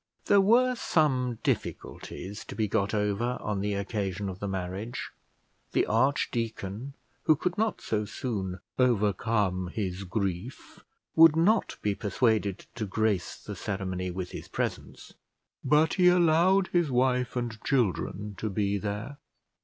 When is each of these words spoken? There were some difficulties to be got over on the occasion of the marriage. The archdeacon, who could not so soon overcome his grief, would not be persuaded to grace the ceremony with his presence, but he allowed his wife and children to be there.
There 0.25 0.41
were 0.41 0.73
some 0.73 1.37
difficulties 1.43 2.43
to 2.45 2.55
be 2.55 2.67
got 2.67 2.91
over 2.95 3.37
on 3.39 3.59
the 3.59 3.75
occasion 3.75 4.29
of 4.29 4.39
the 4.39 4.47
marriage. 4.47 5.11
The 5.73 5.85
archdeacon, 5.85 6.95
who 7.25 7.35
could 7.35 7.55
not 7.55 7.81
so 7.81 8.05
soon 8.05 8.61
overcome 8.79 9.67
his 9.67 10.03
grief, 10.03 10.79
would 11.15 11.35
not 11.35 11.77
be 11.83 11.93
persuaded 11.93 12.65
to 12.73 12.87
grace 12.87 13.37
the 13.37 13.55
ceremony 13.55 14.09
with 14.09 14.31
his 14.31 14.47
presence, 14.47 15.13
but 15.63 15.93
he 15.93 16.07
allowed 16.07 16.69
his 16.69 16.89
wife 16.89 17.35
and 17.35 17.63
children 17.63 18.33
to 18.39 18.49
be 18.49 18.79
there. 18.79 19.17